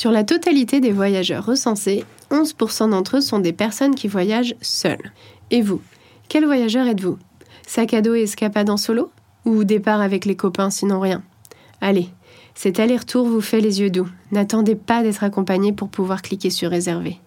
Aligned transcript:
Sur 0.00 0.12
la 0.12 0.24
totalité 0.24 0.80
des 0.80 0.92
voyageurs 0.92 1.44
recensés, 1.44 2.06
11% 2.30 2.88
d'entre 2.88 3.18
eux 3.18 3.20
sont 3.20 3.38
des 3.38 3.52
personnes 3.52 3.94
qui 3.94 4.08
voyagent 4.08 4.54
seules. 4.62 5.12
Et 5.50 5.60
vous 5.60 5.82
Quel 6.30 6.46
voyageur 6.46 6.86
êtes-vous? 6.86 7.18
Sac 7.66 7.92
à 7.92 8.00
dos 8.00 8.14
et 8.14 8.22
escapade 8.22 8.70
en 8.70 8.78
solo? 8.78 9.10
Ou 9.44 9.62
départ 9.62 10.00
avec 10.00 10.24
les 10.24 10.36
copains 10.36 10.70
sinon 10.70 11.00
rien? 11.00 11.22
Allez, 11.82 12.08
cet 12.54 12.80
aller-retour 12.80 13.28
vous 13.28 13.42
fait 13.42 13.60
les 13.60 13.82
yeux 13.82 13.90
doux. 13.90 14.08
N'attendez 14.32 14.74
pas 14.74 15.02
d'être 15.02 15.22
accompagné 15.22 15.74
pour 15.74 15.90
pouvoir 15.90 16.22
cliquer 16.22 16.48
sur 16.48 16.70
réserver. 16.70 17.20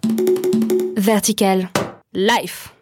Vertical. 0.97 1.69
Life. 2.15 2.73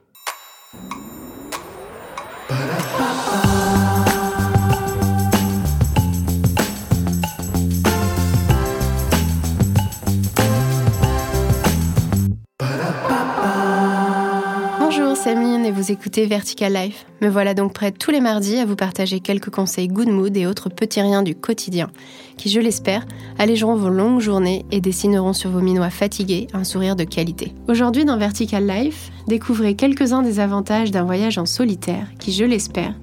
Et 15.34 15.72
vous 15.72 15.94
écoutez 15.94 16.26
Vertical 16.26 16.74
Life. 16.74 17.06
Me 17.22 17.30
voilà 17.30 17.54
donc 17.54 17.74
prête 17.74 17.98
tous 17.98 18.12
les 18.12 18.20
mardis 18.20 18.58
à 18.58 18.66
vous 18.66 18.76
partager 18.76 19.22
quelques 19.22 19.50
conseils 19.50 19.88
good 19.88 20.10
mood 20.10 20.36
et 20.36 20.46
autres 20.46 20.68
petits 20.68 21.00
riens 21.00 21.24
du 21.24 21.36
quotidien 21.36 21.90
qui, 22.36 22.50
je 22.50 22.60
l'espère, 22.60 23.06
allégeront 23.40 23.76
vos 23.76 23.88
longues 23.88 24.20
journées 24.20 24.66
et 24.72 24.82
dessineront 24.82 25.32
sur 25.32 25.50
vos 25.50 25.62
minois 25.62 25.90
fatigués 25.90 26.48
un 26.54 26.66
sourire 26.66 26.98
de 26.98 27.06
qualité. 27.06 27.54
Aujourd'hui 27.70 28.04
dans 28.04 28.18
Vertical 28.18 28.68
Life, 28.68 29.10
découvrez 29.28 29.76
quelques-uns 29.76 30.22
des 30.22 30.42
avantages 30.42 30.92
d'un 30.92 31.06
voyage 31.06 31.38
en 31.38 31.46
solitaire 31.46 32.08
qui, 32.20 32.34
je 32.34 32.44
l'espère, 32.44 32.94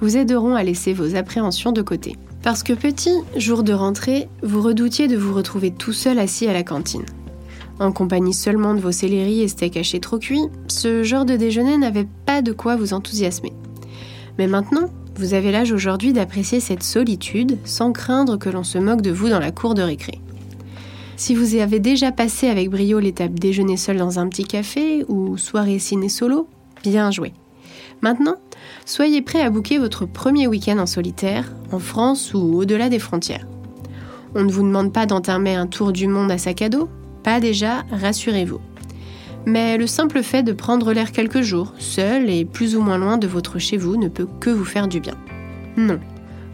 vous 0.00 0.18
aideront 0.18 0.56
à 0.56 0.64
laisser 0.64 0.92
vos 0.92 1.16
appréhensions 1.16 1.72
de 1.72 1.80
côté. 1.80 2.16
Parce 2.42 2.62
que 2.62 2.74
petit, 2.74 3.14
jour 3.36 3.62
de 3.62 3.72
rentrée, 3.72 4.28
vous 4.42 4.60
redoutiez 4.60 5.08
de 5.08 5.16
vous 5.16 5.32
retrouver 5.32 5.70
tout 5.70 5.94
seul 5.94 6.18
assis 6.18 6.46
à 6.48 6.52
la 6.52 6.64
cantine. 6.64 7.06
En 7.80 7.92
compagnie 7.92 8.34
seulement 8.34 8.74
de 8.74 8.80
vos 8.80 8.92
céleris 8.92 9.42
et 9.42 9.48
steaks 9.48 9.76
hachés 9.76 10.00
trop 10.00 10.18
cuits, 10.18 10.48
ce 10.66 11.02
genre 11.02 11.24
de 11.24 11.36
déjeuner 11.36 11.76
n'avait 11.76 12.08
pas 12.26 12.42
de 12.42 12.52
quoi 12.52 12.76
vous 12.76 12.92
enthousiasmer. 12.92 13.52
Mais 14.38 14.46
maintenant, 14.46 14.90
vous 15.16 15.34
avez 15.34 15.52
l'âge 15.52 15.72
aujourd'hui 15.72 16.12
d'apprécier 16.12 16.60
cette 16.60 16.82
solitude 16.82 17.58
sans 17.64 17.92
craindre 17.92 18.36
que 18.36 18.48
l'on 18.48 18.64
se 18.64 18.78
moque 18.78 19.02
de 19.02 19.10
vous 19.10 19.28
dans 19.28 19.40
la 19.40 19.50
cour 19.50 19.74
de 19.74 19.82
récré. 19.82 20.20
Si 21.16 21.34
vous 21.34 21.56
avez 21.56 21.80
déjà 21.80 22.12
passé 22.12 22.48
avec 22.48 22.70
brio 22.70 23.00
l'étape 23.00 23.34
déjeuner 23.34 23.76
seul 23.76 23.96
dans 23.96 24.20
un 24.20 24.28
petit 24.28 24.44
café 24.44 25.04
ou 25.08 25.36
soirée 25.36 25.80
ciné 25.80 26.08
solo, 26.08 26.48
bien 26.84 27.10
joué. 27.10 27.32
Maintenant, 28.00 28.36
soyez 28.86 29.22
prêt 29.22 29.42
à 29.42 29.50
booker 29.50 29.78
votre 29.78 30.06
premier 30.06 30.46
week-end 30.46 30.78
en 30.78 30.86
solitaire, 30.86 31.52
en 31.72 31.80
France 31.80 32.32
ou 32.34 32.60
au-delà 32.60 32.88
des 32.88 33.00
frontières. 33.00 33.46
On 34.36 34.44
ne 34.44 34.52
vous 34.52 34.62
demande 34.62 34.92
pas 34.92 35.06
d'entamer 35.06 35.56
un 35.56 35.66
tour 35.66 35.92
du 35.92 36.06
monde 36.06 36.30
à 36.30 36.38
sac 36.38 36.62
à 36.62 36.68
dos, 36.68 36.88
pas 37.22 37.40
déjà, 37.40 37.84
rassurez-vous. 37.90 38.60
Mais 39.46 39.78
le 39.78 39.86
simple 39.86 40.22
fait 40.22 40.42
de 40.42 40.52
prendre 40.52 40.92
l'air 40.92 41.12
quelques 41.12 41.40
jours, 41.40 41.72
seul 41.78 42.28
et 42.28 42.44
plus 42.44 42.76
ou 42.76 42.82
moins 42.82 42.98
loin 42.98 43.18
de 43.18 43.26
votre 43.26 43.58
chez 43.58 43.76
vous, 43.76 43.96
ne 43.96 44.08
peut 44.08 44.28
que 44.40 44.50
vous 44.50 44.64
faire 44.64 44.88
du 44.88 45.00
bien. 45.00 45.14
Non, 45.76 45.98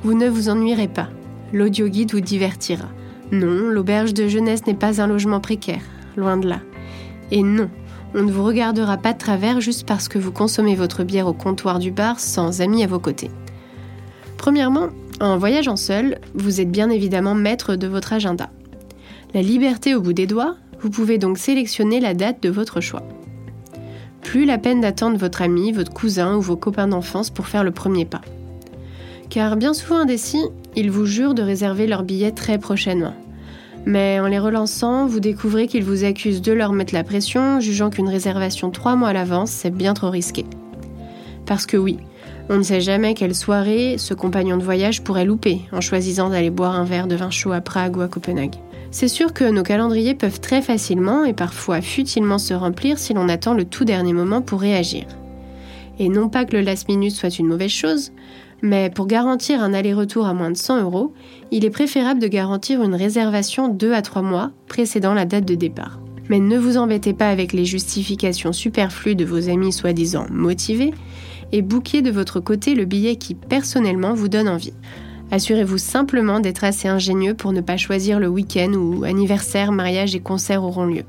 vous 0.03 0.15
ne 0.15 0.29
vous 0.29 0.49
ennuierez 0.49 0.89
pas. 0.89 1.09
L'audio 1.53 1.89
guide 1.89 2.13
vous 2.13 2.21
divertira. 2.21 2.89
Non, 3.33 3.69
l'auberge 3.71 4.15
de 4.15 4.29
jeunesse 4.29 4.67
n'est 4.67 4.75
pas 4.75 5.01
un 5.01 5.07
logement 5.07 5.41
précaire, 5.41 5.83
loin 6.17 6.37
de 6.37 6.49
là. 6.49 6.61
Et 7.31 7.43
non, 7.43 7.69
on 8.15 8.23
ne 8.23 8.31
vous 8.31 8.45
regardera 8.45 8.97
pas 8.97 9.13
de 9.13 9.19
travers 9.19 9.61
juste 9.61 9.87
parce 9.87 10.09
que 10.09 10.19
vous 10.19 10.31
consommez 10.31 10.77
votre 10.77 11.03
bière 11.03 11.27
au 11.27 11.33
comptoir 11.33 11.79
du 11.79 11.91
bar 11.91 12.21
sans 12.21 12.61
amis 12.61 12.85
à 12.85 12.87
vos 12.87 13.01
côtés. 13.01 13.31
Premièrement, 14.37 14.89
en 15.21 15.39
voyageant 15.39 15.77
seul, 15.77 16.19
vous 16.35 16.61
êtes 16.61 16.71
bien 16.71 16.91
évidemment 16.91 17.35
maître 17.35 17.77
de 17.77 17.87
votre 17.87 18.13
agenda 18.13 18.51
la 19.35 19.43
liberté 19.43 19.97
au 19.97 20.01
bout 20.01 20.13
des 20.13 20.29
doigts, 20.29 20.55
vous 20.81 20.91
pouvez 20.91 21.19
donc 21.19 21.39
sélectionner 21.39 21.99
la 21.99 22.15
date 22.15 22.41
de 22.41 22.51
votre 22.51 22.81
choix. 22.81 23.03
Plus 24.23 24.45
la 24.45 24.59
peine 24.59 24.81
d'attendre 24.81 25.19
votre 25.19 25.43
ami, 25.43 25.73
votre 25.73 25.93
cousin 25.93 26.37
ou 26.37 26.41
vos 26.41 26.57
copains 26.57 26.87
d'enfance 26.87 27.31
pour 27.31 27.49
faire 27.49 27.65
le 27.65 27.73
premier 27.73 28.05
pas. 28.05 28.21
Car 29.31 29.57
bien 29.57 29.75
souvent 29.75 29.99
indécis, 29.99 30.45
ils 30.77 30.91
vous 30.91 31.05
jurent 31.05 31.35
de 31.35 31.43
réserver 31.43 31.89
leur 31.89 32.05
billet 32.05 32.31
très 32.31 32.59
prochainement. 32.59 33.15
Mais 33.87 34.21
en 34.21 34.29
les 34.29 34.39
relançant, 34.39 35.07
vous 35.07 35.21
découvrez 35.21 35.67
qu'ils 35.67 35.85
vous 35.85 36.05
accusent 36.05 36.41
de 36.41 36.53
leur 36.53 36.73
mettre 36.73 36.95
la 36.95 37.05
pression, 37.05 37.59
jugeant 37.59 37.91
qu'une 37.91 38.09
réservation 38.09 38.71
trois 38.71 38.95
mois 38.95 39.09
à 39.09 39.13
l'avance, 39.13 39.51
c'est 39.51 39.75
bien 39.75 39.95
trop 39.95 40.11
risqué. 40.11 40.47
Parce 41.45 41.67
que 41.67 41.77
oui, 41.77 41.99
on 42.49 42.59
ne 42.59 42.63
sait 42.63 42.81
jamais 42.81 43.15
quelle 43.15 43.35
soirée 43.35 43.97
ce 43.99 44.15
compagnon 44.15 44.57
de 44.57 44.63
voyage 44.63 45.03
pourrait 45.03 45.25
louper 45.25 45.63
en 45.73 45.81
choisissant 45.81 46.31
d'aller 46.31 46.51
boire 46.51 46.75
un 46.75 46.85
verre 46.85 47.07
de 47.07 47.17
vin 47.17 47.31
chaud 47.31 47.53
à 47.53 47.61
Prague 47.61 47.97
ou 47.97 48.01
à 48.03 48.09
Copenhague. 48.09 48.57
C'est 48.91 49.09
sûr 49.09 49.33
que 49.33 49.45
nos 49.45 49.63
calendriers 49.63 50.15
peuvent 50.15 50.41
très 50.41 50.63
facilement 50.63 51.25
et 51.25 51.33
parfois 51.33 51.81
futilement 51.81 52.39
se 52.39 52.55
remplir 52.55 52.99
si 52.99 53.15
l'on 53.15 53.29
attend 53.29 53.55
le 53.55 53.65
tout 53.65 53.85
dernier 53.85 54.13
moment 54.13 54.43
pour 54.43 54.61
réagir. 54.61 55.07
Et 55.99 56.09
non 56.09 56.29
pas 56.29 56.45
que 56.45 56.57
le 56.57 56.63
last 56.63 56.89
minute 56.89 57.13
soit 57.13 57.39
une 57.39 57.47
mauvaise 57.47 57.71
chose, 57.71 58.13
mais 58.63 58.91
pour 58.91 59.07
garantir 59.07 59.63
un 59.63 59.75
aller-retour 59.75 60.27
à 60.27 60.35
moins 60.35 60.51
de 60.51 60.57
100 60.57 60.83
euros, 60.83 61.13
il 61.51 61.65
est 61.65 61.71
préférable 61.71 62.21
de 62.21 62.29
garantir 62.29 62.83
une 62.83 62.95
réservation 62.95 63.69
2 63.69 63.93
à 63.93 64.03
3 64.03 64.23
mois 64.23 64.51
précédant 64.69 65.15
la 65.15 65.25
date 65.25 65.45
de 65.45 65.55
départ. 65.55 65.99
Mais 66.29 66.41
ne 66.41 66.59
vous 66.59 66.77
embêtez 66.77 67.13
pas 67.13 67.29
avec 67.29 67.53
les 67.53 67.65
justifications 67.65 68.53
superflues 68.53 69.17
de 69.17 69.25
vos 69.25 69.51
amis 69.51 69.73
soi-disant 69.73 70.27
motivés 70.31 70.95
et 71.55 71.63
bouquez 71.63 72.03
de 72.03 72.11
votre 72.11 72.41
côté 72.41 72.75
le 72.75 72.85
billet 72.85 73.15
qui 73.15 73.37
personnellement 73.37 74.13
vous 74.13 74.27
donne 74.27 74.49
envie. 74.49 74.73
Assurez-vous 75.31 75.79
simplement 75.79 76.41
d'être 76.41 76.65
assez 76.65 76.89
ingénieux 76.89 77.35
pour 77.35 77.53
ne 77.53 77.61
pas 77.61 77.77
choisir 77.77 78.19
le 78.19 78.27
week-end 78.27 78.73
où 78.73 79.05
anniversaire, 79.05 79.71
mariage 79.71 80.17
et 80.17 80.21
concert 80.21 80.65
auront 80.65 80.85
lieu. 80.85 81.05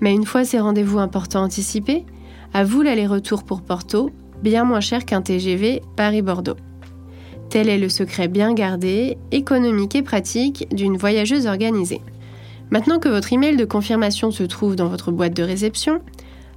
Mais 0.00 0.14
une 0.14 0.24
fois 0.24 0.46
ces 0.46 0.58
rendez-vous 0.58 0.98
importants 0.98 1.42
anticipés, 1.42 2.06
à 2.54 2.64
vous 2.64 2.80
l'aller-retour 2.80 3.44
pour 3.44 3.60
Porto, 3.60 4.08
bien 4.42 4.64
moins 4.64 4.80
cher 4.80 5.04
qu'un 5.04 5.20
TGV 5.20 5.82
Paris-Bordeaux. 5.94 6.56
Tel 7.50 7.68
est 7.68 7.76
le 7.76 7.90
secret 7.90 8.28
bien 8.28 8.54
gardé, 8.54 9.18
économique 9.30 9.94
et 9.94 10.02
pratique 10.02 10.74
d'une 10.74 10.96
voyageuse 10.96 11.46
organisée. 11.46 12.00
Maintenant 12.70 12.98
que 12.98 13.10
votre 13.10 13.34
email 13.34 13.56
de 13.56 13.66
confirmation 13.66 14.30
se 14.30 14.44
trouve 14.44 14.74
dans 14.74 14.88
votre 14.88 15.12
boîte 15.12 15.36
de 15.36 15.42
réception, 15.42 16.00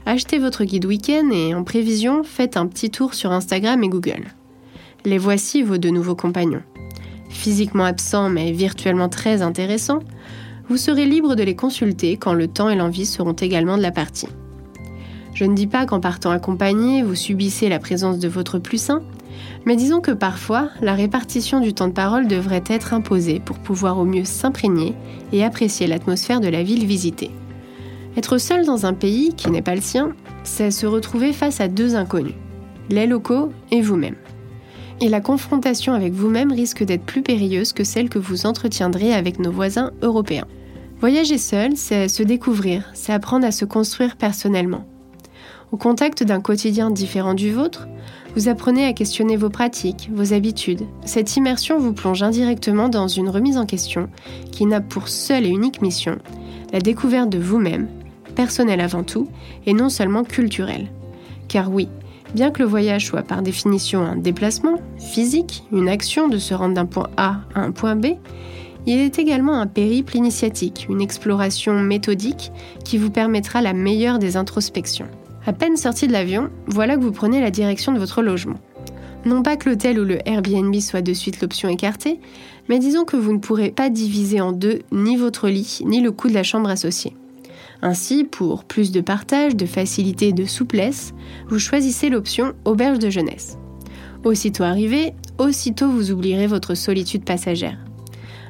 achetez 0.07 0.40
votre 0.40 0.63
guide 0.63 0.85
week-end 0.85 1.29
et 1.31 1.53
en 1.53 1.66
prévision, 1.66 2.23
faites 2.23 2.56
un 2.56 2.66
petit 2.66 2.90
tour 2.90 3.13
sur 3.13 3.34
Instagram 3.34 3.84
et 3.84 3.90
Google. 3.90 4.23
Les 5.03 5.18
voici 5.18 5.62
vos 5.62 5.78
deux 5.78 5.90
nouveaux 5.90 6.16
compagnons. 6.16 6.63
Physiquement 7.29 7.84
absents 7.84 8.29
mais 8.29 8.53
virtuellement 8.53 9.09
très 9.09 9.41
intéressants, 9.41 10.00
vous 10.69 10.78
serez 10.78 11.06
libre 11.06 11.35
de 11.35 11.44
les 11.44 11.57
consulter 11.57 12.16
quand 12.16 12.34
le 12.34 12.47
temps 12.47 12.69
et 12.69 12.75
l'envie 12.75 13.06
seront 13.06 13.34
également 13.34 13.75
de 13.75 13.81
la 13.81 13.91
partie. 13.91 14.29
Je 15.34 15.44
ne 15.44 15.53
dis 15.53 15.67
pas 15.67 15.85
qu'en 15.85 16.00
partant 16.00 16.31
accompagné, 16.31 17.03
vous 17.03 17.16
subissez 17.16 17.67
la 17.67 17.79
présence 17.79 18.17
de 18.17 18.29
votre 18.29 18.59
plus 18.59 18.81
sain, 18.81 19.03
mais 19.66 19.75
disons 19.75 20.00
que 20.00 20.12
parfois, 20.12 20.69
la 20.81 20.94
répartition 20.94 21.59
du 21.59 21.73
temps 21.73 21.90
de 21.90 21.94
parole 21.94 22.28
devrait 22.28 22.63
être 22.67 22.94
imposée 22.94 23.41
pour 23.41 23.59
pouvoir 23.59 24.00
au 24.00 24.06
mieux 24.06 24.23
s'imprégner 24.23 24.96
et 25.34 25.44
apprécier 25.44 25.85
l'atmosphère 25.85 26.40
de 26.40 26.47
la 26.47 26.63
ville 26.63 26.85
visitée. 26.85 27.31
Être 28.17 28.38
seul 28.39 28.66
dans 28.66 28.85
un 28.85 28.94
pays 28.94 29.33
qui 29.38 29.50
n'est 29.50 29.61
pas 29.61 29.75
le 29.75 29.81
sien, 29.81 30.13
c'est 30.44 30.72
se 30.72 30.85
retrouver 30.85 31.31
face 31.31 31.61
à 31.61 31.67
deux 31.67 31.95
inconnus, 31.95 32.35
les 32.89 33.07
locaux 33.07 33.51
et 33.72 33.81
vous-même 33.81 34.16
et 35.01 35.09
la 35.09 35.22
confrontation 35.22 35.94
avec 35.94 36.13
vous-même 36.13 36.51
risque 36.51 36.83
d'être 36.83 37.05
plus 37.05 37.22
périlleuse 37.22 37.73
que 37.73 37.83
celle 37.83 38.09
que 38.09 38.19
vous 38.19 38.45
entretiendrez 38.45 39.13
avec 39.13 39.39
nos 39.39 39.51
voisins 39.51 39.91
européens. 40.01 40.47
Voyager 41.00 41.38
seul, 41.38 41.78
c'est 41.78 42.07
se 42.07 42.23
découvrir, 42.23 42.89
c'est 42.94 43.13
apprendre 43.13 43.45
à 43.45 43.51
se 43.51 43.66
construire 43.66 44.17
personnellement. 44.17 44.85
Au 45.72 45.78
contact 45.78 46.23
d'un 46.23 46.41
quotidien 46.41 46.89
différent 46.89 47.34
du 47.34 47.51
vôtre, 47.51 47.88
vous 48.35 48.47
apprenez 48.47 48.85
à 48.85 48.94
questionner 48.94 49.35
vos 49.35 49.49
pratiques, 49.49 50.09
vos 50.13 50.34
habitudes. 50.34 50.84
Cette 51.05 51.35
immersion 51.35 51.78
vous 51.78 51.94
plonge 51.94 52.23
indirectement 52.23 52.89
dans 52.89 53.07
une 53.07 53.29
remise 53.29 53.57
en 53.57 53.66
question 53.66 54.09
qui 54.51 54.66
n'a 54.66 54.81
pour 54.81 55.09
seule 55.09 55.45
et 55.45 55.49
unique 55.49 55.81
mission 55.81 56.17
la 56.73 56.79
découverte 56.79 57.29
de 57.29 57.40
vous-même, 57.40 57.87
personnelle 58.37 58.79
avant 58.79 59.03
tout, 59.03 59.28
et 59.66 59.73
non 59.73 59.89
seulement 59.89 60.23
culturelle. 60.23 60.87
Car 61.49 61.69
oui, 61.69 61.89
Bien 62.34 62.51
que 62.51 62.61
le 62.61 62.67
voyage 62.67 63.05
soit 63.05 63.22
par 63.22 63.41
définition 63.41 64.01
un 64.01 64.17
déplacement 64.17 64.81
physique, 64.99 65.63
une 65.72 65.87
action 65.87 66.28
de 66.28 66.37
se 66.37 66.53
rendre 66.53 66.73
d'un 66.73 66.85
point 66.85 67.09
A 67.16 67.37
à 67.55 67.61
un 67.61 67.72
point 67.72 67.95
B, 67.95 68.07
il 68.85 68.99
est 68.99 69.17
également 69.19 69.59
un 69.59 69.67
périple 69.67 70.16
initiatique, 70.17 70.87
une 70.89 71.01
exploration 71.01 71.81
méthodique 71.81 72.51
qui 72.84 72.97
vous 72.97 73.11
permettra 73.11 73.61
la 73.61 73.73
meilleure 73.73 74.19
des 74.19 74.37
introspections. 74.37 75.07
À 75.45 75.53
peine 75.53 75.78
sorti 75.78 76.07
de 76.07 76.11
l'avion, 76.11 76.49
voilà 76.67 76.97
que 76.97 77.01
vous 77.01 77.11
prenez 77.11 77.40
la 77.40 77.51
direction 77.51 77.93
de 77.93 77.99
votre 77.99 78.22
logement. 78.22 78.59
Non 79.25 79.41
pas 79.41 79.55
que 79.55 79.69
l'hôtel 79.69 79.99
ou 79.99 80.03
le 80.03 80.19
Airbnb 80.28 80.75
soit 80.79 81.01
de 81.01 81.13
suite 81.13 81.41
l'option 81.41 81.69
écartée, 81.69 82.19
mais 82.69 82.79
disons 82.79 83.03
que 83.03 83.17
vous 83.17 83.33
ne 83.33 83.40
pourrez 83.40 83.72
pas 83.72 83.90
diviser 83.90 84.41
en 84.41 84.51
deux 84.51 84.79
ni 84.91 85.16
votre 85.16 85.47
lit 85.47 85.79
ni 85.85 86.01
le 86.01 86.11
coût 86.11 86.28
de 86.28 86.33
la 86.33 86.43
chambre 86.43 86.69
associée. 86.69 87.13
Ainsi, 87.82 88.24
pour 88.24 88.64
plus 88.64 88.91
de 88.91 89.02
partage, 89.02 89.56
de 89.56 89.66
facilité 89.66 90.29
et 90.29 90.34
de 90.34 90.46
souplesse, 90.46 91.14
vous 91.50 91.59
choisissez 91.59 92.09
l'option 92.09 92.53
auberge 92.66 93.00
de 93.00 93.09
jeunesse. 93.09 93.58
Aussitôt 94.24 94.64
arrivé, 94.64 95.14
aussitôt 95.38 95.88
vous 95.90 96.12
oublierez 96.12 96.47
votre 96.47 96.74
solitude 96.74 97.24
passagère. 97.24 97.78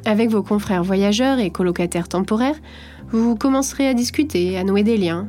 Avec 0.06 0.30
vos 0.30 0.44
confrères 0.44 0.84
voyageurs 0.84 1.40
et 1.40 1.50
colocataires 1.50 2.08
temporaires, 2.08 2.60
vous 3.12 3.36
commencerez 3.36 3.88
à 3.88 3.94
discuter, 3.94 4.58
à 4.58 4.64
nouer 4.64 4.84
des 4.84 4.98
liens, 4.98 5.28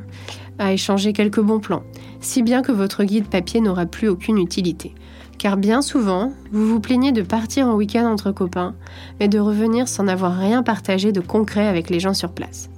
à 0.57 0.73
échanger 0.73 1.13
quelques 1.13 1.41
bons 1.41 1.59
plans, 1.59 1.83
si 2.21 2.43
bien 2.43 2.61
que 2.61 2.71
votre 2.71 3.03
guide 3.03 3.27
papier 3.27 3.59
n'aura 3.59 3.85
plus 3.85 4.07
aucune 4.07 4.37
utilité. 4.37 4.93
Car 5.37 5.55
bien 5.55 5.81
souvent, 5.81 6.33
vous 6.51 6.67
vous 6.67 6.79
plaignez 6.79 7.11
de 7.11 7.21
partir 7.21 7.67
en 7.67 7.75
week-end 7.75 8.05
entre 8.05 8.31
copains, 8.31 8.75
mais 9.19 9.27
de 9.27 9.39
revenir 9.39 9.87
sans 9.87 10.07
avoir 10.07 10.37
rien 10.37 10.63
partagé 10.63 11.11
de 11.11 11.21
concret 11.21 11.67
avec 11.67 11.89
les 11.89 11.99
gens 11.99 12.13
sur 12.13 12.31
place. 12.31 12.69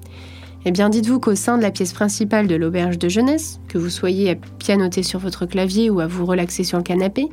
Eh 0.63 0.71
bien, 0.71 0.89
dites-vous 0.89 1.19
qu'au 1.19 1.33
sein 1.33 1.57
de 1.57 1.63
la 1.63 1.71
pièce 1.71 1.91
principale 1.91 2.45
de 2.45 2.55
l'auberge 2.55 2.99
de 2.99 3.09
jeunesse, 3.09 3.59
que 3.67 3.79
vous 3.79 3.89
soyez 3.89 4.29
à 4.31 4.35
pianoter 4.35 5.01
sur 5.01 5.19
votre 5.19 5.47
clavier 5.47 5.89
ou 5.89 5.99
à 5.99 6.07
vous 6.07 6.25
relaxer 6.25 6.63
sur 6.63 6.77
le 6.77 6.83
canapé, 6.83 7.29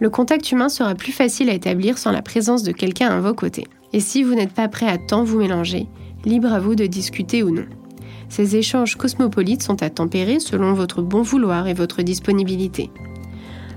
le 0.00 0.08
contact 0.08 0.50
humain 0.50 0.70
sera 0.70 0.94
plus 0.94 1.12
facile 1.12 1.50
à 1.50 1.54
établir 1.54 1.98
sans 1.98 2.10
la 2.10 2.22
présence 2.22 2.62
de 2.62 2.72
quelqu'un 2.72 3.08
à 3.08 3.20
vos 3.20 3.34
côtés. 3.34 3.66
Et 3.92 4.00
si 4.00 4.22
vous 4.22 4.34
n'êtes 4.34 4.54
pas 4.54 4.68
prêt 4.68 4.88
à 4.88 4.96
tant 4.96 5.24
vous 5.24 5.38
mélanger, 5.38 5.86
libre 6.24 6.52
à 6.52 6.58
vous 6.58 6.74
de 6.74 6.86
discuter 6.86 7.42
ou 7.42 7.50
non. 7.50 7.66
Ces 8.30 8.56
échanges 8.56 8.96
cosmopolites 8.96 9.62
sont 9.62 9.82
à 9.82 9.90
tempérer 9.90 10.40
selon 10.40 10.72
votre 10.72 11.02
bon 11.02 11.20
vouloir 11.20 11.68
et 11.68 11.74
votre 11.74 12.02
disponibilité. 12.02 12.90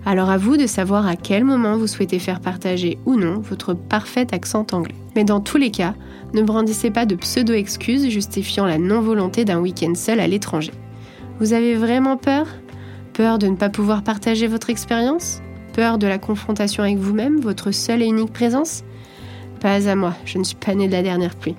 Alors 0.07 0.30
à 0.30 0.38
vous 0.38 0.56
de 0.56 0.68
savoir 0.68 1.06
à 1.06 1.18
quel 1.18 1.44
moment 1.44 1.75
vous 1.75 1.86
souhaitez 1.86 2.18
faire 2.18 2.39
partager 2.39 2.98
ou 3.06 3.18
non 3.18 3.39
votre 3.39 3.74
parfait 3.74 4.33
accent 4.33 4.65
anglais. 4.71 4.95
Mais 5.18 5.25
dans 5.25 5.42
tous 5.42 5.57
les 5.57 5.69
cas, 5.69 5.95
ne 6.33 6.42
brandissez 6.44 6.92
pas 6.92 7.06
de 7.06 7.15
pseudo-excuses 7.15 8.07
justifiant 8.07 8.65
la 8.65 8.77
non-volonté 8.77 9.44
d'un 9.44 9.59
week-end 9.59 9.95
seul 9.95 10.21
à 10.21 10.27
l'étranger. 10.27 10.71
Vous 11.42 11.51
avez 11.51 11.75
vraiment 11.75 12.15
peur? 12.15 12.48
Peur 13.12 13.38
de 13.38 13.48
ne 13.48 13.57
pas 13.57 13.68
pouvoir 13.68 14.01
partager 14.01 14.48
votre 14.48 14.69
expérience? 14.69 15.42
Peur 15.74 15.98
de 15.98 16.07
la 16.07 16.19
confrontation 16.19 16.83
avec 16.83 16.95
vous-même, 16.95 17.42
votre 17.42 17.71
seule 17.71 18.01
et 18.01 18.07
unique 18.07 18.31
présence? 18.31 18.86
Pas 19.60 19.89
à 19.89 19.95
moi, 19.95 20.13
je 20.24 20.38
ne 20.38 20.45
suis 20.45 20.56
pas 20.56 20.74
née 20.74 20.88
de 20.88 20.94
la 20.94 21.03
dernière 21.03 21.36
pluie. 21.36 21.57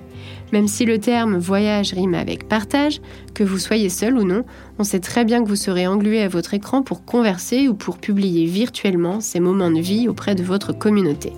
Même 0.51 0.67
si 0.67 0.85
le 0.85 0.99
terme 0.99 1.37
voyage 1.37 1.93
rime 1.93 2.15
avec 2.15 2.47
partage, 2.47 3.01
que 3.33 3.43
vous 3.43 3.59
soyez 3.59 3.89
seul 3.89 4.17
ou 4.17 4.23
non, 4.23 4.43
on 4.79 4.83
sait 4.83 4.99
très 4.99 5.25
bien 5.25 5.43
que 5.43 5.49
vous 5.49 5.55
serez 5.55 5.85
englué 5.85 6.21
à 6.21 6.27
votre 6.27 6.53
écran 6.53 6.81
pour 6.81 7.05
converser 7.05 7.67
ou 7.67 7.75
pour 7.75 7.99
publier 7.99 8.45
virtuellement 8.45 9.21
ces 9.21 9.39
moments 9.39 9.71
de 9.71 9.79
vie 9.79 10.07
auprès 10.07 10.35
de 10.35 10.43
votre 10.43 10.73
communauté. 10.73 11.33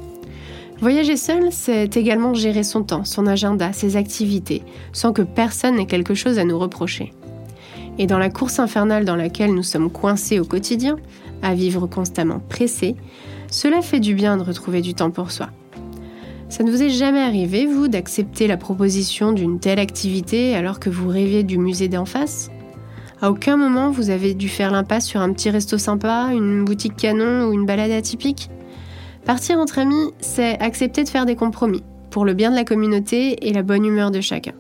Voyager 0.80 1.18
seul, 1.18 1.50
c'est 1.52 1.96
également 1.96 2.34
gérer 2.34 2.64
son 2.64 2.84
temps, 2.84 3.06
son 3.06 3.28
agenda, 3.28 3.72
ses 3.74 3.98
activités, 3.98 4.64
sans 4.94 5.14
que 5.14 5.22
personne 5.22 5.76
n'ait 5.76 5.86
quelque 5.86 6.16
chose 6.16 6.40
à 6.40 6.44
nous 6.44 6.58
reprocher. 6.58 7.14
Et 8.00 8.08
dans 8.08 8.18
la 8.18 8.30
course 8.30 8.58
infernale 8.58 9.06
dans 9.06 9.16
laquelle 9.16 9.54
nous 9.54 9.62
sommes 9.62 9.92
coincés 9.92 10.40
au 10.40 10.46
quotidien, 10.46 10.96
à 11.44 11.54
vivre 11.54 11.86
constamment 11.86 12.40
pressés, 12.40 12.96
cela 13.50 13.82
fait 13.82 14.00
du 14.00 14.16
bien 14.16 14.38
de 14.38 14.44
retrouver 14.44 14.82
du 14.82 14.94
temps 14.94 15.12
pour 15.12 15.30
soi. 15.30 15.50
Ça 16.52 16.66
ne 16.66 16.70
vous 16.70 16.84
est 16.84 16.90
jamais 16.90 17.22
arrivé, 17.22 17.66
vous, 17.66 17.88
d'accepter 17.88 18.46
la 18.46 18.58
proposition 18.58 19.32
d'une 19.32 19.62
telle 19.62 19.80
activité 19.80 20.54
alors 20.54 20.82
que 20.82 20.90
vous 20.90 21.08
rêviez 21.08 21.44
du 21.44 21.58
musée 21.58 21.88
d'en 21.88 22.04
face? 22.04 22.52
À 23.22 23.32
aucun 23.32 23.56
moment 23.56 23.90
vous 23.90 24.10
avez 24.10 24.34
dû 24.34 24.50
faire 24.50 24.70
l'impasse 24.70 25.06
sur 25.08 25.22
un 25.22 25.32
petit 25.32 25.50
resto 25.50 25.78
sympa, 25.78 26.32
une 26.34 26.66
boutique 26.66 26.98
canon 26.98 27.48
ou 27.48 27.54
une 27.54 27.66
balade 27.66 27.92
atypique? 27.92 28.50
Partir 29.24 29.60
entre 29.60 29.80
amis, 29.80 30.12
c'est 30.20 30.60
accepter 30.60 31.06
de 31.06 31.10
faire 31.10 31.26
des 31.26 31.38
compromis 31.38 31.84
pour 32.10 32.26
le 32.26 32.34
bien 32.34 32.52
de 32.52 32.58
la 32.58 32.66
communauté 32.66 33.48
et 33.48 33.54
la 33.54 33.64
bonne 33.64 33.86
humeur 33.86 34.12
de 34.12 34.20
chacun. 34.20 34.54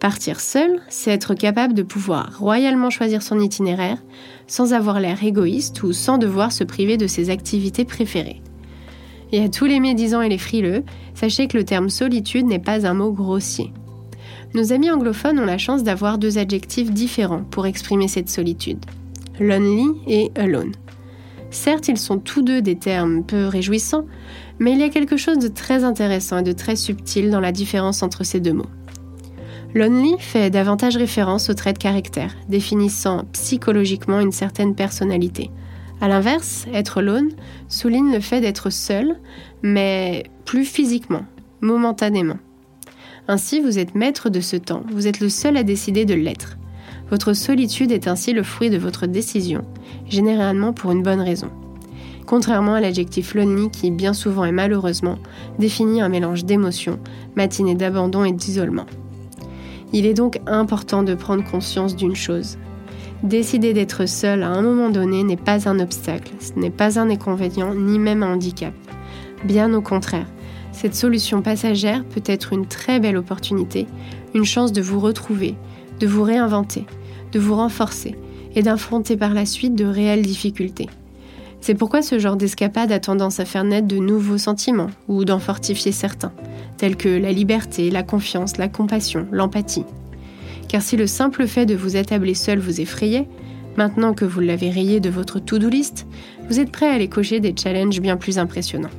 Partir 0.00 0.40
seul, 0.40 0.80
c'est 0.88 1.10
être 1.10 1.34
capable 1.34 1.74
de 1.74 1.82
pouvoir 1.82 2.38
royalement 2.38 2.88
choisir 2.88 3.20
son 3.20 3.40
itinéraire 3.40 4.02
sans 4.46 4.72
avoir 4.72 4.98
l'air 5.00 5.22
égoïste 5.22 5.82
ou 5.82 5.92
sans 5.92 6.16
devoir 6.16 6.50
se 6.50 6.64
priver 6.64 6.96
de 6.96 7.06
ses 7.06 7.28
activités 7.28 7.84
préférées. 7.84 8.40
Et 9.32 9.42
à 9.42 9.48
tous 9.48 9.66
les 9.66 9.80
médisants 9.80 10.22
et 10.22 10.28
les 10.28 10.38
frileux, 10.38 10.84
sachez 11.14 11.46
que 11.46 11.56
le 11.56 11.64
terme 11.64 11.88
solitude 11.88 12.46
n'est 12.46 12.58
pas 12.58 12.86
un 12.86 12.94
mot 12.94 13.12
grossier. 13.12 13.72
Nos 14.54 14.72
amis 14.72 14.90
anglophones 14.90 15.38
ont 15.38 15.44
la 15.44 15.58
chance 15.58 15.84
d'avoir 15.84 16.18
deux 16.18 16.38
adjectifs 16.38 16.90
différents 16.90 17.44
pour 17.50 17.66
exprimer 17.66 18.08
cette 18.08 18.28
solitude. 18.28 18.84
Lonely 19.38 19.92
et 20.08 20.32
alone. 20.34 20.72
Certes, 21.50 21.88
ils 21.88 21.98
sont 21.98 22.18
tous 22.18 22.42
deux 22.42 22.62
des 22.62 22.76
termes 22.76 23.24
peu 23.24 23.46
réjouissants, 23.46 24.06
mais 24.58 24.72
il 24.72 24.78
y 24.78 24.84
a 24.84 24.88
quelque 24.88 25.16
chose 25.16 25.38
de 25.38 25.48
très 25.48 25.84
intéressant 25.84 26.38
et 26.38 26.42
de 26.42 26.52
très 26.52 26.76
subtil 26.76 27.30
dans 27.30 27.40
la 27.40 27.52
différence 27.52 28.02
entre 28.02 28.24
ces 28.24 28.40
deux 28.40 28.52
mots. 28.52 28.70
Lonely 29.74 30.16
fait 30.18 30.50
davantage 30.50 30.96
référence 30.96 31.48
au 31.48 31.54
trait 31.54 31.72
de 31.72 31.78
caractère, 31.78 32.34
définissant 32.48 33.24
psychologiquement 33.32 34.18
une 34.18 34.32
certaine 34.32 34.74
personnalité. 34.74 35.50
A 36.00 36.08
l'inverse, 36.08 36.66
être 36.72 37.02
lone 37.02 37.30
souligne 37.68 38.12
le 38.12 38.20
fait 38.20 38.40
d'être 38.40 38.70
seul, 38.70 39.16
mais 39.62 40.24
plus 40.46 40.64
physiquement, 40.64 41.24
momentanément. 41.60 42.38
Ainsi, 43.28 43.60
vous 43.60 43.78
êtes 43.78 43.94
maître 43.94 44.30
de 44.30 44.40
ce 44.40 44.56
temps, 44.56 44.82
vous 44.90 45.06
êtes 45.06 45.20
le 45.20 45.28
seul 45.28 45.56
à 45.56 45.62
décider 45.62 46.06
de 46.06 46.14
l'être. 46.14 46.56
Votre 47.10 47.34
solitude 47.34 47.92
est 47.92 48.08
ainsi 48.08 48.32
le 48.32 48.42
fruit 48.42 48.70
de 48.70 48.78
votre 48.78 49.06
décision, 49.06 49.64
généralement 50.08 50.72
pour 50.72 50.90
une 50.92 51.02
bonne 51.02 51.20
raison. 51.20 51.50
Contrairement 52.24 52.74
à 52.74 52.80
l'adjectif 52.80 53.34
lonely 53.34 53.70
qui, 53.70 53.90
bien 53.90 54.14
souvent 54.14 54.44
et 54.44 54.52
malheureusement, 54.52 55.18
définit 55.58 56.00
un 56.00 56.08
mélange 56.08 56.44
d'émotions, 56.44 56.98
matinées 57.34 57.74
d'abandon 57.74 58.24
et 58.24 58.32
d'isolement. 58.32 58.86
Il 59.92 60.06
est 60.06 60.14
donc 60.14 60.40
important 60.46 61.02
de 61.02 61.14
prendre 61.14 61.44
conscience 61.44 61.96
d'une 61.96 62.14
chose. 62.14 62.56
Décider 63.22 63.74
d'être 63.74 64.06
seul 64.06 64.42
à 64.42 64.48
un 64.48 64.62
moment 64.62 64.88
donné 64.88 65.22
n'est 65.24 65.36
pas 65.36 65.68
un 65.68 65.78
obstacle, 65.78 66.32
ce 66.40 66.58
n'est 66.58 66.70
pas 66.70 66.98
un 66.98 67.10
inconvénient 67.10 67.74
ni 67.74 67.98
même 67.98 68.22
un 68.22 68.32
handicap. 68.32 68.72
Bien 69.44 69.74
au 69.74 69.82
contraire, 69.82 70.26
cette 70.72 70.94
solution 70.94 71.42
passagère 71.42 72.02
peut 72.04 72.22
être 72.24 72.54
une 72.54 72.66
très 72.66 72.98
belle 72.98 73.18
opportunité, 73.18 73.86
une 74.34 74.46
chance 74.46 74.72
de 74.72 74.80
vous 74.80 75.00
retrouver, 75.00 75.54
de 75.98 76.06
vous 76.06 76.22
réinventer, 76.22 76.86
de 77.32 77.38
vous 77.38 77.56
renforcer 77.56 78.16
et 78.54 78.62
d'affronter 78.62 79.18
par 79.18 79.34
la 79.34 79.44
suite 79.44 79.74
de 79.74 79.84
réelles 79.84 80.22
difficultés. 80.22 80.88
C'est 81.60 81.74
pourquoi 81.74 82.00
ce 82.00 82.18
genre 82.18 82.36
d'escapade 82.36 82.90
a 82.90 83.00
tendance 83.00 83.38
à 83.38 83.44
faire 83.44 83.64
naître 83.64 83.86
de 83.86 83.98
nouveaux 83.98 84.38
sentiments 84.38 84.90
ou 85.08 85.26
d'en 85.26 85.40
fortifier 85.40 85.92
certains, 85.92 86.32
tels 86.78 86.96
que 86.96 87.10
la 87.10 87.32
liberté, 87.32 87.90
la 87.90 88.02
confiance, 88.02 88.56
la 88.56 88.68
compassion, 88.68 89.26
l'empathie. 89.30 89.84
Car 90.70 90.82
si 90.82 90.96
le 90.96 91.08
simple 91.08 91.48
fait 91.48 91.66
de 91.66 91.74
vous 91.74 91.96
attabler 91.96 92.34
seul 92.34 92.60
vous 92.60 92.80
effrayait, 92.80 93.26
maintenant 93.76 94.14
que 94.14 94.24
vous 94.24 94.38
l'avez 94.38 94.70
rayé 94.70 95.00
de 95.00 95.10
votre 95.10 95.40
to-do 95.40 95.68
list, 95.68 96.06
vous 96.48 96.60
êtes 96.60 96.70
prêt 96.70 96.86
à 96.86 96.92
aller 96.92 97.08
cocher 97.08 97.40
des 97.40 97.52
challenges 97.60 98.00
bien 98.00 98.16
plus 98.16 98.38
impressionnants. 98.38 98.92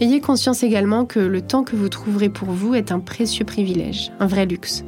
Ayez 0.00 0.20
conscience 0.20 0.62
également 0.62 1.04
que 1.04 1.18
le 1.18 1.40
temps 1.40 1.64
que 1.64 1.74
vous 1.74 1.88
trouverez 1.88 2.28
pour 2.28 2.52
vous 2.52 2.76
est 2.76 2.92
un 2.92 3.00
précieux 3.00 3.44
privilège, 3.44 4.12
un 4.20 4.28
vrai 4.28 4.46
luxe. 4.46 4.84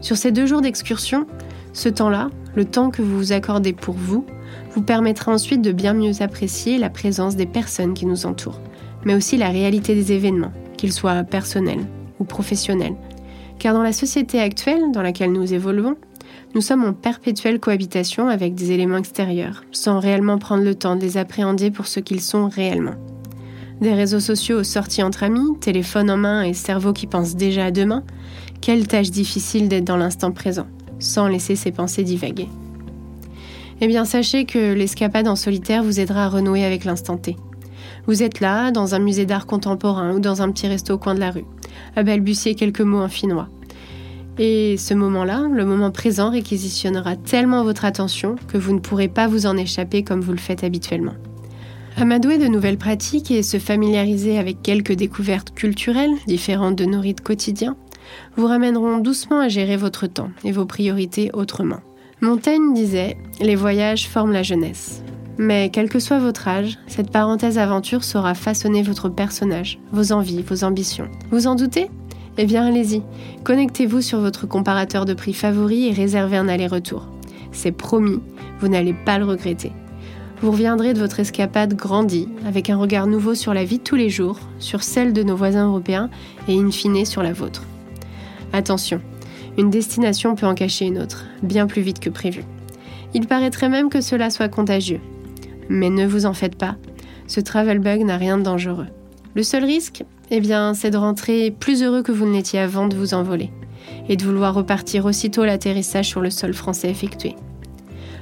Sur 0.00 0.16
ces 0.16 0.32
deux 0.32 0.46
jours 0.46 0.62
d'excursion, 0.62 1.26
ce 1.74 1.90
temps-là, 1.90 2.30
le 2.54 2.64
temps 2.64 2.88
que 2.88 3.02
vous 3.02 3.18
vous 3.18 3.32
accordez 3.32 3.74
pour 3.74 3.96
vous, 3.96 4.24
vous 4.74 4.82
permettra 4.82 5.30
ensuite 5.30 5.60
de 5.60 5.72
bien 5.72 5.92
mieux 5.92 6.22
apprécier 6.22 6.78
la 6.78 6.88
présence 6.88 7.36
des 7.36 7.44
personnes 7.44 7.92
qui 7.92 8.06
nous 8.06 8.24
entourent, 8.24 8.62
mais 9.04 9.14
aussi 9.14 9.36
la 9.36 9.50
réalité 9.50 9.94
des 9.94 10.12
événements, 10.12 10.54
qu'ils 10.78 10.94
soient 10.94 11.22
personnels 11.22 11.84
ou 12.18 12.24
professionnels. 12.24 12.96
Car 13.60 13.74
dans 13.74 13.82
la 13.82 13.92
société 13.92 14.40
actuelle 14.40 14.90
dans 14.90 15.02
laquelle 15.02 15.32
nous 15.32 15.52
évoluons, 15.52 15.96
nous 16.54 16.62
sommes 16.62 16.82
en 16.82 16.94
perpétuelle 16.94 17.60
cohabitation 17.60 18.28
avec 18.28 18.54
des 18.54 18.72
éléments 18.72 18.96
extérieurs, 18.96 19.64
sans 19.70 20.00
réellement 20.00 20.38
prendre 20.38 20.64
le 20.64 20.74
temps 20.74 20.96
de 20.96 21.02
les 21.02 21.18
appréhender 21.18 21.70
pour 21.70 21.86
ce 21.86 22.00
qu'ils 22.00 22.22
sont 22.22 22.48
réellement. 22.48 22.94
Des 23.82 23.92
réseaux 23.92 24.18
sociaux 24.18 24.64
sortis 24.64 25.02
entre 25.02 25.24
amis, 25.24 25.58
téléphone 25.60 26.10
en 26.10 26.16
main 26.16 26.42
et 26.42 26.54
cerveau 26.54 26.94
qui 26.94 27.06
pense 27.06 27.36
déjà 27.36 27.66
à 27.66 27.70
demain, 27.70 28.02
quelle 28.62 28.88
tâche 28.88 29.10
difficile 29.10 29.68
d'être 29.68 29.84
dans 29.84 29.98
l'instant 29.98 30.32
présent 30.32 30.66
sans 30.98 31.28
laisser 31.28 31.54
ses 31.54 31.72
pensées 31.72 32.02
divaguer. 32.02 32.48
Eh 33.82 33.86
bien, 33.88 34.04
sachez 34.04 34.46
que 34.46 34.72
l'escapade 34.72 35.28
en 35.28 35.36
solitaire 35.36 35.82
vous 35.82 36.00
aidera 36.00 36.24
à 36.24 36.28
renouer 36.28 36.64
avec 36.64 36.84
l'instant 36.84 37.16
T. 37.16 37.36
Vous 38.06 38.22
êtes 38.22 38.40
là, 38.40 38.70
dans 38.70 38.94
un 38.94 38.98
musée 38.98 39.26
d'art 39.26 39.46
contemporain 39.46 40.14
ou 40.14 40.20
dans 40.20 40.42
un 40.42 40.50
petit 40.50 40.66
resto 40.66 40.94
au 40.94 40.98
coin 40.98 41.14
de 41.14 41.20
la 41.20 41.30
rue, 41.30 41.44
à 41.96 42.02
balbutier 42.02 42.54
quelques 42.54 42.80
mots 42.80 43.02
en 43.02 43.08
finnois. 43.08 43.48
Et 44.38 44.76
ce 44.78 44.94
moment-là, 44.94 45.48
le 45.52 45.66
moment 45.66 45.90
présent, 45.90 46.30
réquisitionnera 46.30 47.16
tellement 47.16 47.62
votre 47.62 47.84
attention 47.84 48.36
que 48.48 48.56
vous 48.56 48.72
ne 48.72 48.78
pourrez 48.78 49.08
pas 49.08 49.28
vous 49.28 49.46
en 49.46 49.56
échapper 49.56 50.02
comme 50.02 50.20
vous 50.20 50.32
le 50.32 50.38
faites 50.38 50.64
habituellement. 50.64 51.14
Amadouer 51.96 52.38
de 52.38 52.46
nouvelles 52.46 52.78
pratiques 52.78 53.30
et 53.30 53.42
se 53.42 53.58
familiariser 53.58 54.38
avec 54.38 54.62
quelques 54.62 54.94
découvertes 54.94 55.52
culturelles 55.54 56.14
différentes 56.26 56.76
de 56.76 56.86
nos 56.86 57.00
rites 57.00 57.20
quotidiens 57.20 57.76
vous 58.36 58.46
ramèneront 58.46 58.98
doucement 58.98 59.40
à 59.40 59.48
gérer 59.48 59.76
votre 59.76 60.06
temps 60.06 60.30
et 60.44 60.52
vos 60.52 60.64
priorités 60.64 61.30
autrement. 61.34 61.80
Montaigne 62.22 62.72
disait 62.72 63.16
Les 63.40 63.56
voyages 63.56 64.08
forment 64.08 64.32
la 64.32 64.42
jeunesse. 64.42 65.02
Mais 65.42 65.70
quel 65.70 65.88
que 65.88 66.00
soit 66.00 66.18
votre 66.18 66.48
âge, 66.48 66.78
cette 66.86 67.10
parenthèse 67.10 67.56
aventure 67.56 68.04
saura 68.04 68.34
façonner 68.34 68.82
votre 68.82 69.08
personnage, 69.08 69.78
vos 69.90 70.12
envies, 70.12 70.42
vos 70.42 70.64
ambitions. 70.64 71.08
Vous 71.30 71.46
en 71.46 71.54
doutez? 71.54 71.88
Eh 72.36 72.44
bien 72.44 72.66
allez-y, 72.66 73.00
connectez-vous 73.42 74.02
sur 74.02 74.20
votre 74.20 74.46
comparateur 74.46 75.06
de 75.06 75.14
prix 75.14 75.32
favori 75.32 75.88
et 75.88 75.92
réservez 75.92 76.36
un 76.36 76.46
aller-retour. 76.46 77.06
C'est 77.52 77.72
promis, 77.72 78.20
vous 78.60 78.68
n'allez 78.68 78.92
pas 78.92 79.18
le 79.18 79.24
regretter. 79.24 79.72
Vous 80.42 80.50
reviendrez 80.50 80.92
de 80.92 80.98
votre 80.98 81.20
escapade 81.20 81.72
grandi, 81.72 82.28
avec 82.46 82.68
un 82.68 82.76
regard 82.76 83.06
nouveau 83.06 83.34
sur 83.34 83.54
la 83.54 83.64
vie 83.64 83.78
de 83.78 83.82
tous 83.82 83.96
les 83.96 84.10
jours, 84.10 84.40
sur 84.58 84.82
celle 84.82 85.14
de 85.14 85.22
nos 85.22 85.36
voisins 85.36 85.68
européens 85.68 86.10
et 86.48 86.58
in 86.58 86.70
fine 86.70 87.06
sur 87.06 87.22
la 87.22 87.32
vôtre. 87.32 87.62
Attention, 88.52 89.00
une 89.56 89.70
destination 89.70 90.34
peut 90.34 90.46
en 90.46 90.54
cacher 90.54 90.84
une 90.84 90.98
autre, 90.98 91.24
bien 91.42 91.66
plus 91.66 91.80
vite 91.80 91.98
que 91.98 92.10
prévu. 92.10 92.44
Il 93.14 93.26
paraîtrait 93.26 93.70
même 93.70 93.88
que 93.88 94.02
cela 94.02 94.28
soit 94.28 94.50
contagieux. 94.50 95.00
Mais 95.70 95.88
ne 95.88 96.04
vous 96.04 96.26
en 96.26 96.34
faites 96.34 96.56
pas, 96.56 96.74
ce 97.28 97.40
travel 97.40 97.78
bug 97.78 98.04
n'a 98.04 98.16
rien 98.16 98.36
de 98.36 98.42
dangereux. 98.42 98.88
Le 99.36 99.44
seul 99.44 99.64
risque, 99.64 100.02
eh 100.32 100.40
bien, 100.40 100.74
c'est 100.74 100.90
de 100.90 100.96
rentrer 100.96 101.52
plus 101.52 101.84
heureux 101.84 102.02
que 102.02 102.10
vous 102.10 102.26
ne 102.26 102.32
l'étiez 102.32 102.58
avant 102.58 102.88
de 102.88 102.96
vous 102.96 103.14
envoler, 103.14 103.50
et 104.08 104.16
de 104.16 104.24
vouloir 104.24 104.52
repartir 104.52 105.04
aussitôt 105.04 105.44
l'atterrissage 105.44 106.08
sur 106.08 106.20
le 106.20 106.30
sol 106.30 106.54
français 106.54 106.90
effectué. 106.90 107.36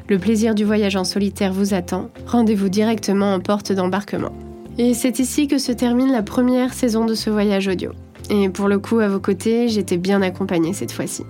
Le 0.08 0.18
plaisir 0.18 0.54
du 0.54 0.64
voyage 0.64 0.96
en 0.96 1.04
solitaire 1.04 1.54
vous 1.54 1.72
attend. 1.72 2.10
Rendez-vous 2.26 2.68
directement 2.68 3.32
en 3.32 3.40
porte 3.40 3.72
d'embarquement. 3.72 4.32
Et 4.76 4.92
c'est 4.92 5.18
ici 5.18 5.48
que 5.48 5.58
se 5.58 5.72
termine 5.72 6.12
la 6.12 6.22
première 6.22 6.74
saison 6.74 7.06
de 7.06 7.14
ce 7.14 7.30
voyage 7.30 7.66
audio. 7.66 7.92
Et 8.30 8.50
pour 8.50 8.68
le 8.68 8.78
coup, 8.78 9.00
à 9.00 9.08
vos 9.08 9.20
côtés, 9.20 9.68
j'étais 9.68 9.96
bien 9.96 10.20
accompagnée 10.20 10.74
cette 10.74 10.92
fois-ci. 10.92 11.24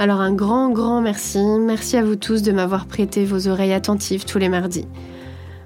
Alors 0.00 0.20
un 0.20 0.32
grand, 0.32 0.70
grand 0.70 1.00
merci. 1.00 1.38
Merci 1.60 1.96
à 1.96 2.02
vous 2.02 2.16
tous 2.16 2.42
de 2.42 2.50
m'avoir 2.50 2.86
prêté 2.86 3.24
vos 3.24 3.46
oreilles 3.46 3.72
attentives 3.72 4.24
tous 4.24 4.38
les 4.38 4.48
mardis. 4.48 4.86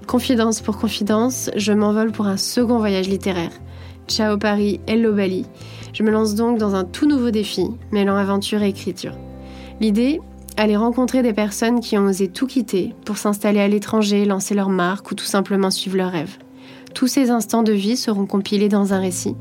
Confidence 0.09 0.61
pour 0.61 0.79
confidence, 0.79 1.51
je 1.55 1.71
m'envole 1.71 2.11
pour 2.11 2.25
un 2.25 2.35
second 2.35 2.79
voyage 2.79 3.07
littéraire. 3.07 3.51
Ciao 4.07 4.39
Paris, 4.39 4.81
hello 4.87 5.13
Bali. 5.13 5.45
Je 5.93 6.01
me 6.01 6.09
lance 6.09 6.33
donc 6.33 6.57
dans 6.57 6.73
un 6.73 6.83
tout 6.83 7.07
nouveau 7.07 7.29
défi, 7.29 7.67
mêlant 7.91 8.15
aventure 8.15 8.63
et 8.63 8.69
écriture. 8.69 9.13
L'idée, 9.79 10.19
aller 10.57 10.75
rencontrer 10.75 11.21
des 11.21 11.31
personnes 11.31 11.79
qui 11.79 11.95
ont 11.95 12.05
osé 12.05 12.27
tout 12.27 12.47
quitter 12.47 12.95
pour 13.05 13.19
s'installer 13.19 13.59
à 13.59 13.67
l'étranger, 13.67 14.25
lancer 14.25 14.55
leur 14.55 14.69
marque 14.69 15.11
ou 15.11 15.13
tout 15.13 15.25
simplement 15.25 15.69
suivre 15.69 15.97
leurs 15.97 16.11
rêves. 16.11 16.39
Tous 16.95 17.05
ces 17.05 17.29
instants 17.29 17.61
de 17.61 17.73
vie 17.73 17.95
seront 17.95 18.25
compilés 18.25 18.67
dans 18.67 18.93
un 18.95 18.99
récit 18.99 19.35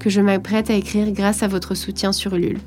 que 0.00 0.08
je 0.08 0.22
m'apprête 0.22 0.70
à 0.70 0.74
écrire 0.74 1.12
grâce 1.12 1.42
à 1.42 1.48
votre 1.48 1.74
soutien 1.74 2.12
sur 2.12 2.34
Ulule. 2.34 2.60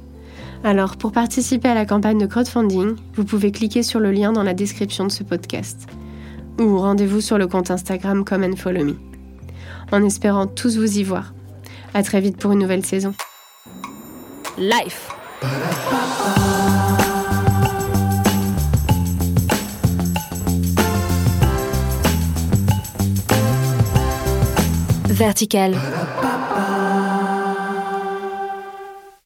Alors, 0.64 0.96
pour 0.96 1.12
participer 1.12 1.70
à 1.70 1.74
la 1.74 1.88
campagne 1.88 2.20
de 2.20 2.28
crowdfunding, 2.28 2.94
vous 3.16 3.26
pouvez 3.26 3.52
cliquer 3.52 3.82
sur 3.82 4.00
le 4.00 4.12
lien 4.12 4.32
dans 4.32 4.44
la 4.44 4.54
description 4.54 5.06
de 5.06 5.12
ce 5.12 5.24
podcast. 5.24 5.88
Ou 6.60 6.80
rendez-vous 6.80 7.22
sur 7.22 7.38
le 7.38 7.48
compte 7.48 7.70
Instagram 7.70 8.26
Come 8.26 8.44
and 8.44 8.56
Follow 8.56 8.84
Me. 8.84 8.96
En 9.92 10.04
espérant 10.04 10.48
tous 10.48 10.78
vous 10.78 10.98
y 10.98 11.04
voir. 11.04 11.34
À 11.94 12.04
très 12.04 12.20
vite 12.20 12.38
pour 12.38 12.52
une 12.52 12.60
nouvelle 12.60 12.86
saison. 12.86 13.14
Life. 14.58 15.10
Vertical. 25.06 25.76